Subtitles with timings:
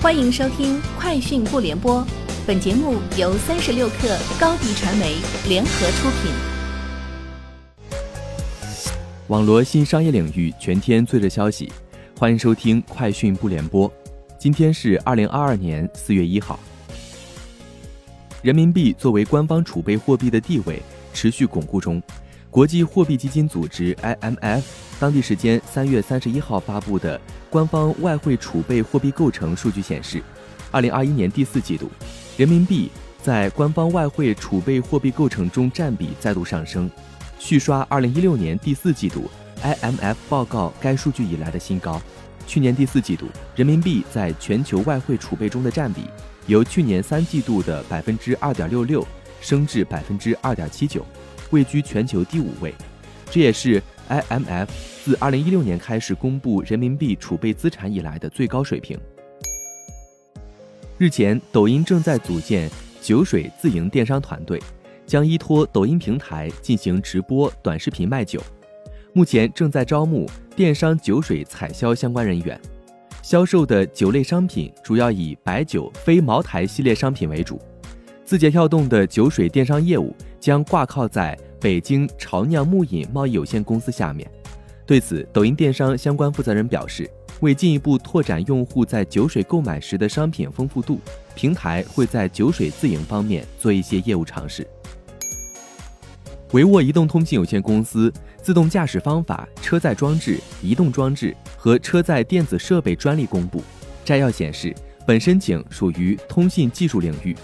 [0.00, 2.00] 欢迎收听《快讯不联播》，
[2.46, 5.16] 本节目由三十六克高低传媒
[5.48, 6.32] 联合出品。
[9.26, 11.72] 网罗新商业领域全天最热消息，
[12.16, 13.90] 欢迎收听《快讯不联播》。
[14.38, 16.60] 今天是二零二二年四月一号。
[18.40, 20.80] 人民币作为官方储备货币的地位
[21.12, 22.00] 持续巩固中。
[22.50, 24.62] 国际货币基金组织 （IMF）
[24.98, 27.20] 当地时间三月三十一号发布的
[27.50, 30.22] 官方外汇储备货币构成数据显示，
[30.70, 31.90] 二零二一年第四季度，
[32.38, 32.90] 人民币
[33.22, 36.90] 在官方外汇储备货币构成中占比再度上升，
[37.38, 39.30] 续刷二零一六年第四季度
[39.62, 42.00] IMF 报告该数据以来的新高。
[42.46, 46.04] 去年第四季度，人民币在全球外汇储备中的占比
[46.46, 49.06] 由去年三季度的百分之二点六六
[49.38, 51.04] 升至百分之二点七九。
[51.50, 52.74] 位居全球第五位，
[53.30, 54.68] 这也是 IMF
[55.04, 58.98] 自2016年开始公布人民币储备资产以来的最高水平。
[60.98, 62.70] 日前，抖音正在组建
[63.00, 64.60] 酒水自营电商团队，
[65.06, 68.42] 将依托抖音平台进行直播短视频卖酒。
[69.12, 72.60] 目前正在招募电商酒水采销相关人员，
[73.22, 77.60] 销售的酒类商品主要以白酒、非茅台系列商品为主。
[78.28, 80.14] 字节跳动的酒水电商业务。
[80.38, 84.30] 将挂靠在北京潮酿木饮贸易有限公司下面。
[84.86, 91.00] 对此，抖音电商相关负责人表示，为进一步拓展用户在酒水购买时的商品丰富度，
[91.34, 94.64] 平台会在酒水自营方面做一些业务尝试。
[96.52, 103.62] 维沃移动通信有限公司自动驾驶方法车载装置、移动装置和车载电子设备专利公布，
[104.04, 104.74] 摘要显示。
[105.08, 107.34] 本申请属于通信技术领域，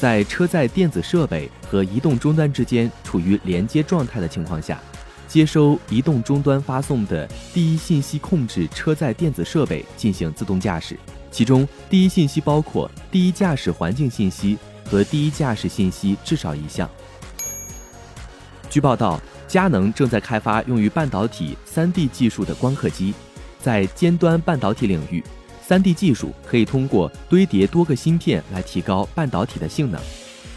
[0.00, 4.80] 在车载电子设备和移动终端之间处于连接状态的情况下，
[5.28, 10.98] 接收移动终端发送的第一信息控制车载电子设备进行自动驾驶。
[11.30, 14.58] 其中，第一信息包括第一驾驶环境信息
[14.90, 16.90] 和第一驾驶信息至少一项。
[18.68, 23.14] 据报道，佳能正在开发用于半导体 3D 技术的光刻机，
[23.60, 25.22] 在尖端半导体领域。
[25.68, 30.00] 3D 技术可以通过堆叠多个芯片来提高半导体的性能。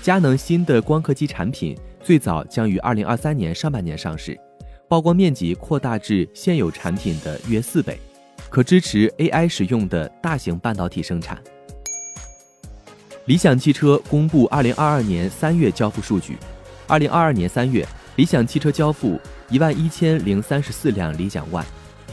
[0.02, 4.40] 佳能新的光刻机产品最早将于2023年上半年上市，
[4.88, 8.00] 曝光面积扩大至现有产品的约四倍，
[8.50, 11.42] 可支持 AI 使用的大型半导体生产。
[13.26, 16.38] 理想汽车公布2022年三月交付数据
[16.88, 17.84] ，2022年三月，
[18.18, 21.66] 理想汽车交付一万一千零三十四辆理想 ONE，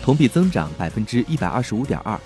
[0.02, 2.18] 同比增长百分之一百二十五点二。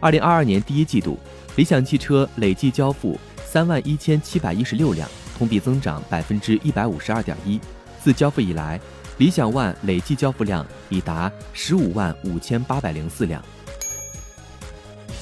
[0.00, 1.18] 二零二二年第一季度，
[1.56, 5.06] 理想汽车累计交付三万一千七百一十六辆，
[5.36, 7.60] 同比增长百分之一百五十二点一。
[8.02, 8.80] 自交付以来，
[9.18, 13.44] 理想 ONE 累计交付量已达十五万五千八百零四辆。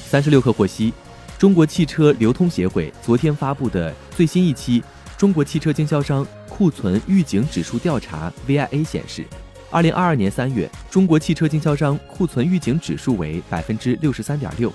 [0.06, 0.94] 三十六氪获悉，
[1.36, 4.80] 中国汽车流通协会昨天发布的最新一期
[5.16, 9.26] 中国汽车经销商库存预警指数调查 （VIA） 显示。
[9.70, 14.72] 二零二二年三月，中国汽车经销商库存预警指数为百分之六十三点六，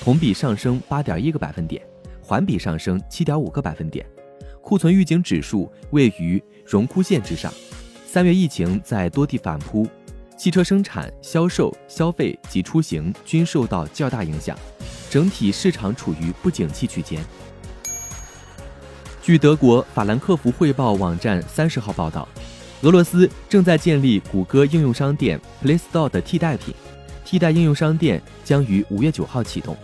[0.00, 1.82] 同比上升八点一个百分点，
[2.22, 4.06] 环比上升七点五个百分点。
[4.62, 7.52] 库存预警指数位于荣枯线之上。
[8.06, 9.88] 三月疫情在多地反扑，
[10.36, 14.56] 汽车生产、销售、消费及出行均受到较大影响，
[15.10, 17.20] 整体市场处于不景气区间。
[19.20, 22.28] 据德国法兰克福汇报网站三十号报道。
[22.82, 26.72] 俄罗斯正在建立谷歌应用商店 Play Store 的替代品，
[27.24, 29.76] 替代应用商店将于五月九号启动。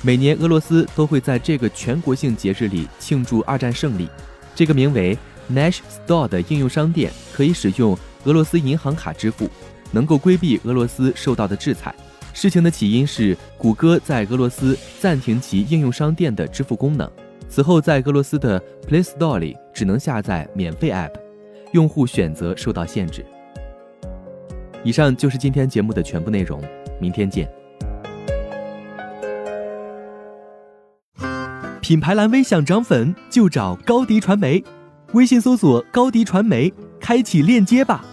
[0.00, 4.08] 每年俄罗斯都会在这个全国性节日里庆祝二战胜利。
[4.54, 5.16] 这个名为
[5.52, 9.50] Nash Store 的应用商店可以使用俄罗斯银行卡支付，
[9.90, 11.94] 能够规避俄罗斯受到的制裁。
[12.32, 17.10] 事情的起因是谷歌在俄罗斯暂停其应用商店的支付功能，
[17.46, 21.21] 此后在俄罗斯的 Play Store 里只能下载免费 App。
[21.72, 23.24] 用户选择受到限制。
[24.84, 26.62] 以上就是今天节目的全部内容，
[27.00, 27.48] 明天见。
[31.80, 34.62] 品牌蓝 V 想涨粉就找高迪传媒，
[35.12, 38.04] 微信搜索高迪传媒，开启链接吧。